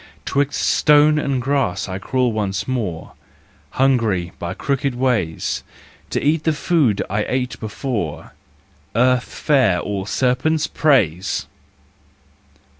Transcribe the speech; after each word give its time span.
'Twixt 0.25 0.59
stone 0.67 1.19
and 1.19 1.43
grass 1.43 1.87
I 1.87 1.99
crawl 1.99 2.31
once 2.31 2.67
more, 2.67 3.11
Hungry, 3.77 4.31
by 4.39 4.55
crooked 4.55 4.95
ways, 4.95 5.63
To 6.09 6.19
eat 6.25 6.43
the 6.43 6.53
food 6.53 7.03
I 7.07 7.23
ate 7.29 7.59
before, 7.59 8.33
Earth 8.95 9.25
fare 9.31 9.79
all 9.79 10.07
serpents 10.07 10.65
praise! 10.65 11.45